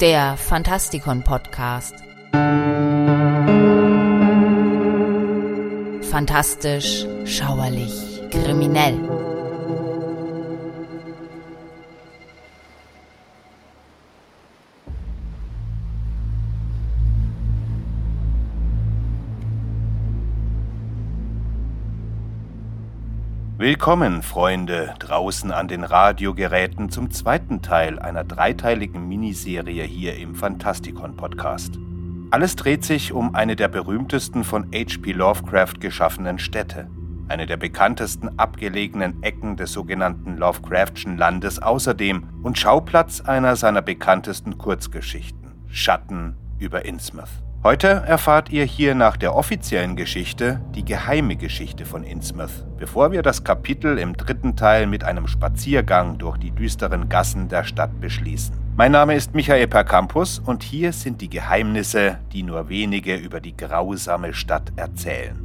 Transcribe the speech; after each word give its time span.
Der 0.00 0.36
Fantastikon 0.36 1.22
Podcast. 1.22 1.94
Fantastisch, 6.10 7.06
schauerlich, 7.24 8.20
kriminell. 8.30 8.98
Willkommen, 23.56 24.22
Freunde, 24.22 24.96
draußen 24.98 25.52
an 25.52 25.68
den 25.68 25.84
Radiogeräten 25.84 26.90
zum 26.90 27.12
zweiten 27.12 27.62
Teil 27.62 28.00
einer 28.00 28.24
dreiteiligen 28.24 29.08
Miniserie 29.08 29.84
hier 29.84 30.16
im 30.16 30.34
Fantastikon 30.34 31.14
Podcast. 31.14 31.78
Alles 32.32 32.56
dreht 32.56 32.84
sich 32.84 33.12
um 33.12 33.36
eine 33.36 33.54
der 33.54 33.68
berühmtesten 33.68 34.42
von 34.42 34.72
H.P. 34.74 35.12
Lovecraft 35.12 35.74
geschaffenen 35.78 36.40
Städte, 36.40 36.90
eine 37.28 37.46
der 37.46 37.56
bekanntesten 37.56 38.40
abgelegenen 38.40 39.22
Ecken 39.22 39.56
des 39.56 39.72
sogenannten 39.72 40.36
Lovecraftschen 40.36 41.16
Landes 41.16 41.62
außerdem 41.62 42.40
und 42.42 42.58
Schauplatz 42.58 43.20
einer 43.20 43.54
seiner 43.54 43.82
bekanntesten 43.82 44.58
Kurzgeschichten, 44.58 45.52
Schatten 45.68 46.36
über 46.58 46.84
Innsmouth. 46.84 47.44
Heute 47.64 47.88
erfahrt 47.88 48.50
ihr 48.50 48.64
hier 48.64 48.94
nach 48.94 49.16
der 49.16 49.34
offiziellen 49.34 49.96
Geschichte 49.96 50.60
die 50.74 50.84
geheime 50.84 51.34
Geschichte 51.34 51.86
von 51.86 52.04
Innsmouth, 52.04 52.66
bevor 52.76 53.10
wir 53.10 53.22
das 53.22 53.42
Kapitel 53.42 53.98
im 53.98 54.18
dritten 54.18 54.54
Teil 54.54 54.86
mit 54.86 55.02
einem 55.02 55.26
Spaziergang 55.26 56.18
durch 56.18 56.36
die 56.36 56.50
düsteren 56.50 57.08
Gassen 57.08 57.48
der 57.48 57.64
Stadt 57.64 58.02
beschließen. 58.02 58.54
Mein 58.76 58.92
Name 58.92 59.14
ist 59.14 59.34
Michael 59.34 59.66
Percampus 59.66 60.40
und 60.40 60.62
hier 60.62 60.92
sind 60.92 61.22
die 61.22 61.30
Geheimnisse, 61.30 62.18
die 62.34 62.42
nur 62.42 62.68
wenige 62.68 63.16
über 63.16 63.40
die 63.40 63.56
grausame 63.56 64.34
Stadt 64.34 64.70
erzählen. 64.76 65.43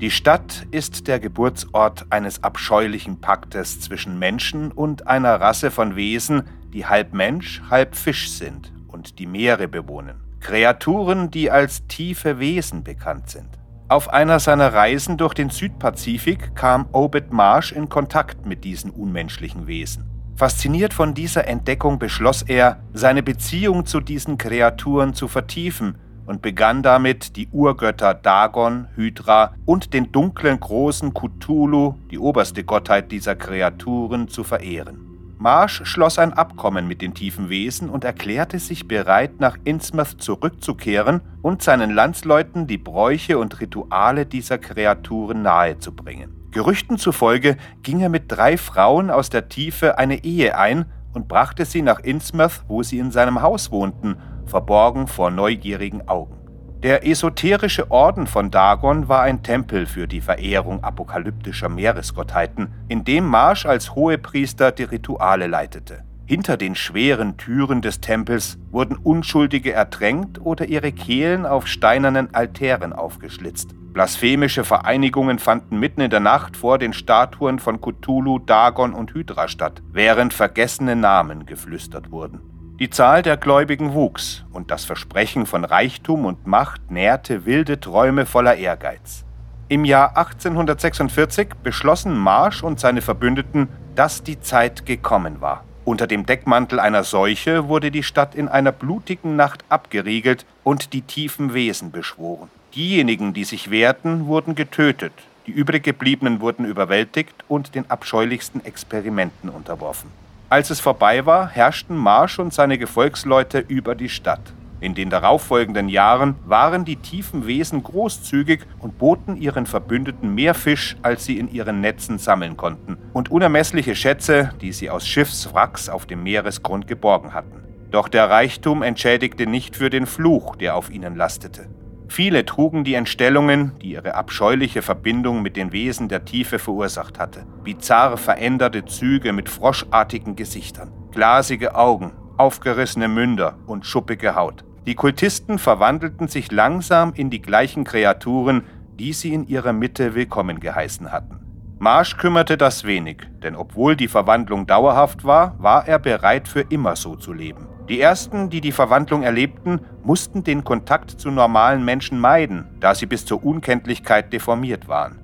Die 0.00 0.10
Stadt 0.10 0.66
ist 0.72 1.08
der 1.08 1.18
Geburtsort 1.18 2.04
eines 2.10 2.42
abscheulichen 2.42 3.22
Paktes 3.22 3.80
zwischen 3.80 4.18
Menschen 4.18 4.70
und 4.70 5.06
einer 5.06 5.40
Rasse 5.40 5.70
von 5.70 5.96
Wesen, 5.96 6.42
die 6.74 6.84
halb 6.84 7.14
Mensch, 7.14 7.62
halb 7.70 7.96
Fisch 7.96 8.28
sind 8.28 8.74
und 8.88 9.18
die 9.18 9.26
Meere 9.26 9.68
bewohnen. 9.68 10.20
Kreaturen, 10.40 11.30
die 11.30 11.50
als 11.50 11.86
tiefe 11.86 12.38
Wesen 12.38 12.84
bekannt 12.84 13.30
sind. 13.30 13.48
Auf 13.88 14.12
einer 14.12 14.38
seiner 14.38 14.74
Reisen 14.74 15.16
durch 15.16 15.32
den 15.32 15.48
Südpazifik 15.48 16.54
kam 16.54 16.90
Obed 16.92 17.32
Marsh 17.32 17.72
in 17.72 17.88
Kontakt 17.88 18.44
mit 18.44 18.64
diesen 18.64 18.90
unmenschlichen 18.90 19.66
Wesen. 19.66 20.10
Fasziniert 20.36 20.92
von 20.92 21.14
dieser 21.14 21.48
Entdeckung 21.48 21.98
beschloss 21.98 22.42
er, 22.42 22.82
seine 22.92 23.22
Beziehung 23.22 23.86
zu 23.86 24.00
diesen 24.00 24.36
Kreaturen 24.36 25.14
zu 25.14 25.26
vertiefen 25.26 25.96
und 26.26 26.42
begann 26.42 26.82
damit, 26.82 27.36
die 27.36 27.48
Urgötter 27.52 28.14
Dagon, 28.14 28.88
Hydra 28.94 29.54
und 29.64 29.94
den 29.94 30.12
dunklen 30.12 30.60
großen 30.60 31.14
Cthulhu, 31.14 31.94
die 32.10 32.18
oberste 32.18 32.64
Gottheit 32.64 33.10
dieser 33.12 33.36
Kreaturen, 33.36 34.28
zu 34.28 34.44
verehren. 34.44 35.06
Marsh 35.38 35.82
schloss 35.84 36.18
ein 36.18 36.32
Abkommen 36.32 36.88
mit 36.88 37.02
den 37.02 37.12
tiefen 37.12 37.50
Wesen 37.50 37.90
und 37.90 38.04
erklärte 38.04 38.58
sich 38.58 38.88
bereit, 38.88 39.38
nach 39.38 39.58
Innsmouth 39.64 40.16
zurückzukehren 40.18 41.20
und 41.42 41.62
seinen 41.62 41.90
Landsleuten 41.90 42.66
die 42.66 42.78
Bräuche 42.78 43.38
und 43.38 43.60
Rituale 43.60 44.24
dieser 44.24 44.56
Kreaturen 44.56 45.42
nahezubringen. 45.42 46.36
Gerüchten 46.52 46.96
zufolge 46.96 47.58
ging 47.82 48.00
er 48.00 48.08
mit 48.08 48.32
drei 48.32 48.56
Frauen 48.56 49.10
aus 49.10 49.28
der 49.28 49.50
Tiefe 49.50 49.98
eine 49.98 50.24
Ehe 50.24 50.56
ein 50.56 50.86
und 51.12 51.28
brachte 51.28 51.66
sie 51.66 51.82
nach 51.82 52.00
Innsmouth, 52.00 52.62
wo 52.66 52.82
sie 52.82 52.98
in 52.98 53.10
seinem 53.10 53.42
Haus 53.42 53.70
wohnten 53.70 54.16
verborgen 54.46 55.06
vor 55.06 55.30
neugierigen 55.30 56.08
Augen. 56.08 56.36
Der 56.82 57.06
esoterische 57.06 57.90
Orden 57.90 58.26
von 58.26 58.50
Dagon 58.50 59.08
war 59.08 59.22
ein 59.22 59.42
Tempel 59.42 59.86
für 59.86 60.06
die 60.06 60.20
Verehrung 60.20 60.84
apokalyptischer 60.84 61.68
Meeresgottheiten, 61.68 62.68
in 62.88 63.02
dem 63.02 63.26
Marsch 63.26 63.66
als 63.66 63.94
Hohepriester 63.94 64.72
die 64.72 64.84
Rituale 64.84 65.46
leitete. 65.46 66.04
Hinter 66.26 66.56
den 66.56 66.74
schweren 66.74 67.36
Türen 67.36 67.82
des 67.82 68.00
Tempels 68.00 68.58
wurden 68.70 68.96
Unschuldige 68.96 69.72
ertränkt 69.72 70.40
oder 70.40 70.66
ihre 70.66 70.92
Kehlen 70.92 71.46
auf 71.46 71.66
steinernen 71.66 72.34
Altären 72.34 72.92
aufgeschlitzt. 72.92 73.74
Blasphemische 73.92 74.64
Vereinigungen 74.64 75.38
fanden 75.38 75.78
mitten 75.80 76.02
in 76.02 76.10
der 76.10 76.20
Nacht 76.20 76.56
vor 76.56 76.78
den 76.78 76.92
Statuen 76.92 77.58
von 77.58 77.80
Cthulhu, 77.80 78.38
Dagon 78.40 78.92
und 78.92 79.14
Hydra 79.14 79.48
statt, 79.48 79.82
während 79.92 80.34
vergessene 80.34 80.96
Namen 80.96 81.46
geflüstert 81.46 82.10
wurden. 82.10 82.55
Die 82.78 82.90
Zahl 82.90 83.22
der 83.22 83.38
Gläubigen 83.38 83.94
wuchs 83.94 84.44
und 84.52 84.70
das 84.70 84.84
Versprechen 84.84 85.46
von 85.46 85.64
Reichtum 85.64 86.26
und 86.26 86.46
Macht 86.46 86.90
nährte 86.90 87.46
wilde 87.46 87.80
Träume 87.80 88.26
voller 88.26 88.56
Ehrgeiz. 88.56 89.24
Im 89.68 89.86
Jahr 89.86 90.14
1846 90.18 91.54
beschlossen 91.62 92.14
Marsch 92.18 92.62
und 92.62 92.78
seine 92.78 93.00
Verbündeten, 93.00 93.68
dass 93.94 94.22
die 94.22 94.40
Zeit 94.40 94.84
gekommen 94.84 95.40
war. 95.40 95.64
Unter 95.86 96.06
dem 96.06 96.26
Deckmantel 96.26 96.78
einer 96.78 97.02
Seuche 97.02 97.66
wurde 97.66 97.90
die 97.90 98.02
Stadt 98.02 98.34
in 98.34 98.46
einer 98.46 98.72
blutigen 98.72 99.36
Nacht 99.36 99.64
abgeriegelt 99.70 100.44
und 100.62 100.92
die 100.92 101.00
tiefen 101.00 101.54
Wesen 101.54 101.92
beschworen. 101.92 102.50
Diejenigen, 102.74 103.32
die 103.32 103.44
sich 103.44 103.70
wehrten, 103.70 104.26
wurden 104.26 104.54
getötet, 104.54 105.14
die 105.46 105.52
übrig 105.52 105.82
gebliebenen 105.82 106.42
wurden 106.42 106.66
überwältigt 106.66 107.36
und 107.48 107.74
den 107.74 107.90
abscheulichsten 107.90 108.62
Experimenten 108.66 109.48
unterworfen. 109.48 110.25
Als 110.48 110.70
es 110.70 110.78
vorbei 110.78 111.26
war, 111.26 111.48
herrschten 111.48 111.96
Marsch 111.96 112.38
und 112.38 112.54
seine 112.54 112.78
Gefolgsleute 112.78 113.58
über 113.58 113.96
die 113.96 114.08
Stadt. 114.08 114.52
In 114.78 114.94
den 114.94 115.10
darauffolgenden 115.10 115.88
Jahren 115.88 116.36
waren 116.44 116.84
die 116.84 116.94
tiefen 116.94 117.48
Wesen 117.48 117.82
großzügig 117.82 118.60
und 118.78 118.96
boten 118.96 119.36
ihren 119.36 119.66
Verbündeten 119.66 120.36
mehr 120.36 120.54
Fisch, 120.54 120.96
als 121.02 121.24
sie 121.24 121.38
in 121.38 121.50
ihren 121.50 121.80
Netzen 121.80 122.18
sammeln 122.18 122.56
konnten, 122.56 122.96
und 123.12 123.28
unermessliche 123.28 123.96
Schätze, 123.96 124.52
die 124.60 124.72
sie 124.72 124.88
aus 124.88 125.04
Schiffswracks 125.04 125.88
auf 125.88 126.06
dem 126.06 126.22
Meeresgrund 126.22 126.86
geborgen 126.86 127.34
hatten. 127.34 127.64
Doch 127.90 128.06
der 128.06 128.30
Reichtum 128.30 128.84
entschädigte 128.84 129.46
nicht 129.48 129.74
für 129.74 129.90
den 129.90 130.06
Fluch, 130.06 130.54
der 130.54 130.76
auf 130.76 130.90
ihnen 130.90 131.16
lastete. 131.16 131.66
Viele 132.08 132.44
trugen 132.44 132.84
die 132.84 132.94
Entstellungen, 132.94 133.72
die 133.82 133.92
ihre 133.92 134.14
abscheuliche 134.14 134.82
Verbindung 134.82 135.42
mit 135.42 135.56
den 135.56 135.72
Wesen 135.72 136.08
der 136.08 136.24
Tiefe 136.24 136.58
verursacht 136.58 137.18
hatte. 137.18 137.46
Bizarr 137.64 138.16
veränderte 138.16 138.84
Züge 138.84 139.32
mit 139.32 139.48
froschartigen 139.48 140.36
Gesichtern, 140.36 140.92
glasige 141.12 141.74
Augen, 141.74 142.12
aufgerissene 142.36 143.08
Münder 143.08 143.58
und 143.66 143.86
schuppige 143.86 144.34
Haut. 144.34 144.64
Die 144.86 144.94
Kultisten 144.94 145.58
verwandelten 145.58 146.28
sich 146.28 146.52
langsam 146.52 147.12
in 147.14 147.28
die 147.28 147.42
gleichen 147.42 147.84
Kreaturen, 147.84 148.62
die 148.98 149.12
sie 149.12 149.34
in 149.34 149.46
ihrer 149.48 149.72
Mitte 149.72 150.14
willkommen 150.14 150.60
geheißen 150.60 151.10
hatten. 151.10 151.45
Marsch 151.78 152.16
kümmerte 152.16 152.56
das 152.56 152.84
wenig, 152.84 153.18
denn 153.42 153.54
obwohl 153.54 153.96
die 153.96 154.08
Verwandlung 154.08 154.66
dauerhaft 154.66 155.24
war, 155.24 155.56
war 155.58 155.86
er 155.86 155.98
bereit 155.98 156.48
für 156.48 156.62
immer 156.62 156.96
so 156.96 157.16
zu 157.16 157.34
leben. 157.34 157.68
Die 157.90 158.00
ersten, 158.00 158.48
die 158.48 158.62
die 158.62 158.72
Verwandlung 158.72 159.22
erlebten, 159.22 159.80
mussten 160.02 160.42
den 160.42 160.64
Kontakt 160.64 161.10
zu 161.10 161.30
normalen 161.30 161.84
Menschen 161.84 162.18
meiden, 162.18 162.66
da 162.80 162.94
sie 162.94 163.04
bis 163.04 163.26
zur 163.26 163.44
Unkenntlichkeit 163.44 164.32
deformiert 164.32 164.88
waren. 164.88 165.20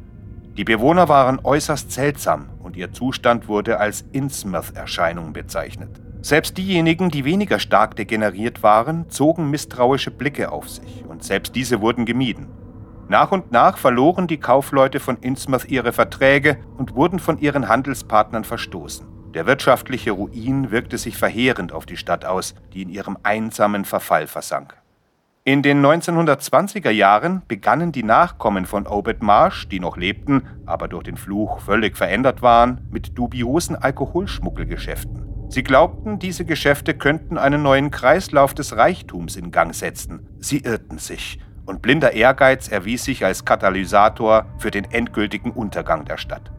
Die 0.58 0.64
Bewohner 0.64 1.08
waren 1.08 1.40
äußerst 1.42 1.90
seltsam 1.90 2.50
und 2.62 2.76
ihr 2.76 2.92
Zustand 2.92 3.48
wurde 3.48 3.80
als 3.80 4.04
Innsmouth-Erscheinung 4.12 5.32
bezeichnet. 5.32 6.02
Selbst 6.20 6.58
diejenigen, 6.58 7.10
die 7.10 7.24
weniger 7.24 7.58
stark 7.58 7.96
degeneriert 7.96 8.62
waren, 8.62 9.08
zogen 9.08 9.50
misstrauische 9.50 10.10
Blicke 10.10 10.52
auf 10.52 10.68
sich 10.68 11.04
und 11.08 11.24
selbst 11.24 11.56
diese 11.56 11.80
wurden 11.80 12.04
gemieden. 12.04 12.48
Nach 13.12 13.30
und 13.30 13.52
nach 13.52 13.76
verloren 13.76 14.26
die 14.26 14.40
Kaufleute 14.40 14.98
von 14.98 15.18
Innsmouth 15.18 15.68
ihre 15.68 15.92
Verträge 15.92 16.56
und 16.78 16.94
wurden 16.94 17.18
von 17.18 17.36
ihren 17.36 17.68
Handelspartnern 17.68 18.42
verstoßen. 18.42 19.06
Der 19.34 19.44
wirtschaftliche 19.44 20.12
Ruin 20.12 20.70
wirkte 20.70 20.96
sich 20.96 21.18
verheerend 21.18 21.74
auf 21.74 21.84
die 21.84 21.98
Stadt 21.98 22.24
aus, 22.24 22.54
die 22.72 22.80
in 22.80 22.88
ihrem 22.88 23.18
einsamen 23.22 23.84
Verfall 23.84 24.26
versank. 24.26 24.78
In 25.44 25.60
den 25.60 25.84
1920er 25.84 26.88
Jahren 26.88 27.42
begannen 27.48 27.92
die 27.92 28.02
Nachkommen 28.02 28.64
von 28.64 28.86
Obed 28.86 29.22
Marsh, 29.22 29.68
die 29.68 29.78
noch 29.78 29.98
lebten, 29.98 30.48
aber 30.64 30.88
durch 30.88 31.02
den 31.02 31.18
Fluch 31.18 31.60
völlig 31.60 31.98
verändert 31.98 32.40
waren, 32.40 32.88
mit 32.90 33.18
dubiosen 33.18 33.76
Alkoholschmuggelgeschäften. 33.76 35.50
Sie 35.50 35.62
glaubten, 35.62 36.18
diese 36.18 36.46
Geschäfte 36.46 36.94
könnten 36.94 37.36
einen 37.36 37.62
neuen 37.62 37.90
Kreislauf 37.90 38.54
des 38.54 38.74
Reichtums 38.74 39.36
in 39.36 39.50
Gang 39.50 39.74
setzen. 39.74 40.26
Sie 40.38 40.60
irrten 40.60 40.96
sich, 40.96 41.38
und 41.66 41.82
blinder 41.82 42.12
Ehrgeiz 42.12 42.68
erwies 42.68 43.04
sich 43.04 43.24
als 43.24 43.44
Katalysator 43.44 44.46
für 44.58 44.70
den 44.70 44.84
endgültigen 44.90 45.50
Untergang 45.50 46.04
der 46.04 46.18
Stadt. 46.18 46.50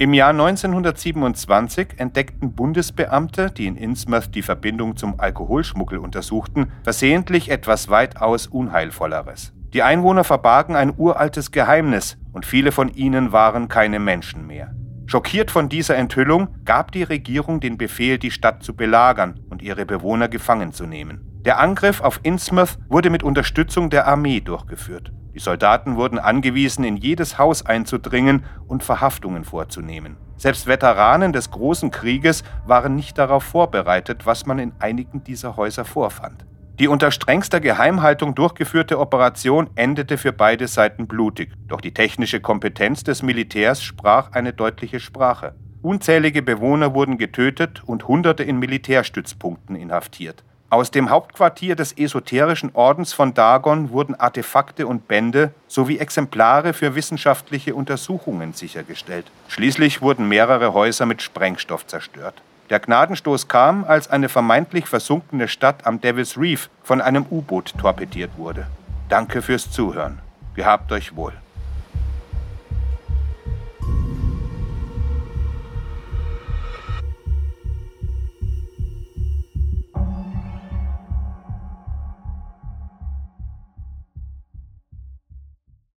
Im 0.00 0.14
Jahr 0.14 0.30
1927 0.30 1.98
entdeckten 1.98 2.54
Bundesbeamte, 2.54 3.50
die 3.50 3.66
in 3.66 3.74
Innsmouth 3.74 4.32
die 4.32 4.42
Verbindung 4.42 4.96
zum 4.96 5.18
Alkoholschmuggel 5.18 5.98
untersuchten, 5.98 6.70
versehentlich 6.84 7.50
etwas 7.50 7.88
weitaus 7.88 8.46
Unheilvolleres. 8.46 9.52
Die 9.72 9.82
Einwohner 9.82 10.22
verbargen 10.22 10.76
ein 10.76 10.94
uraltes 10.96 11.50
Geheimnis 11.50 12.16
und 12.32 12.46
viele 12.46 12.70
von 12.70 12.88
ihnen 12.88 13.32
waren 13.32 13.66
keine 13.66 13.98
Menschen 13.98 14.46
mehr. 14.46 14.72
Schockiert 15.06 15.50
von 15.50 15.68
dieser 15.68 15.96
Enthüllung 15.96 16.48
gab 16.64 16.92
die 16.92 17.02
Regierung 17.02 17.60
den 17.60 17.76
Befehl, 17.76 18.18
die 18.18 18.30
Stadt 18.30 18.62
zu 18.62 18.76
belagern 18.76 19.40
und 19.50 19.62
ihre 19.62 19.84
Bewohner 19.84 20.28
gefangen 20.28 20.72
zu 20.72 20.86
nehmen. 20.86 21.27
Der 21.48 21.60
Angriff 21.60 22.02
auf 22.02 22.20
Innsmouth 22.24 22.76
wurde 22.90 23.08
mit 23.08 23.22
Unterstützung 23.22 23.88
der 23.88 24.06
Armee 24.06 24.40
durchgeführt. 24.40 25.12
Die 25.34 25.38
Soldaten 25.38 25.96
wurden 25.96 26.18
angewiesen, 26.18 26.84
in 26.84 26.98
jedes 26.98 27.38
Haus 27.38 27.64
einzudringen 27.64 28.44
und 28.66 28.82
Verhaftungen 28.82 29.44
vorzunehmen. 29.44 30.18
Selbst 30.36 30.66
Veteranen 30.66 31.32
des 31.32 31.50
Großen 31.50 31.90
Krieges 31.90 32.44
waren 32.66 32.94
nicht 32.96 33.16
darauf 33.16 33.44
vorbereitet, 33.44 34.26
was 34.26 34.44
man 34.44 34.58
in 34.58 34.72
einigen 34.78 35.24
dieser 35.24 35.56
Häuser 35.56 35.86
vorfand. 35.86 36.44
Die 36.78 36.86
unter 36.86 37.10
strengster 37.10 37.60
Geheimhaltung 37.60 38.34
durchgeführte 38.34 38.98
Operation 38.98 39.70
endete 39.74 40.18
für 40.18 40.34
beide 40.34 40.68
Seiten 40.68 41.06
blutig, 41.06 41.54
doch 41.66 41.80
die 41.80 41.94
technische 41.94 42.40
Kompetenz 42.40 43.04
des 43.04 43.22
Militärs 43.22 43.82
sprach 43.82 44.32
eine 44.32 44.52
deutliche 44.52 45.00
Sprache. 45.00 45.54
Unzählige 45.80 46.42
Bewohner 46.42 46.92
wurden 46.92 47.16
getötet 47.16 47.82
und 47.86 48.06
Hunderte 48.06 48.42
in 48.42 48.58
Militärstützpunkten 48.58 49.76
inhaftiert. 49.76 50.44
Aus 50.70 50.90
dem 50.90 51.08
Hauptquartier 51.08 51.76
des 51.76 51.96
esoterischen 51.96 52.70
Ordens 52.74 53.14
von 53.14 53.32
Dagon 53.32 53.88
wurden 53.90 54.14
Artefakte 54.14 54.86
und 54.86 55.08
Bände 55.08 55.52
sowie 55.66 55.96
Exemplare 55.96 56.74
für 56.74 56.94
wissenschaftliche 56.94 57.74
Untersuchungen 57.74 58.52
sichergestellt. 58.52 59.24
Schließlich 59.48 60.02
wurden 60.02 60.28
mehrere 60.28 60.74
Häuser 60.74 61.06
mit 61.06 61.22
Sprengstoff 61.22 61.86
zerstört. 61.86 62.34
Der 62.68 62.80
Gnadenstoß 62.80 63.48
kam, 63.48 63.84
als 63.84 64.10
eine 64.10 64.28
vermeintlich 64.28 64.86
versunkene 64.86 65.48
Stadt 65.48 65.86
am 65.86 66.02
Devil's 66.02 66.36
Reef 66.36 66.68
von 66.82 67.00
einem 67.00 67.24
U-Boot 67.30 67.72
torpediert 67.78 68.32
wurde. 68.36 68.66
Danke 69.08 69.40
fürs 69.40 69.70
Zuhören. 69.70 70.18
Gehabt 70.54 70.92
euch 70.92 71.16
wohl. 71.16 71.32